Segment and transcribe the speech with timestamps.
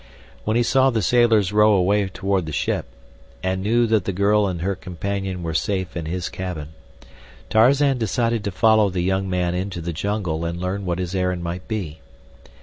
[0.45, 2.87] When he saw the sailors row away toward the ship,
[3.43, 6.69] and knew that the girl and her companion were safe in his cabin,
[7.51, 11.43] Tarzan decided to follow the young man into the jungle and learn what his errand
[11.43, 12.01] might be.